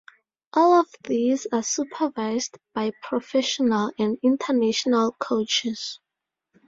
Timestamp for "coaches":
5.19-5.99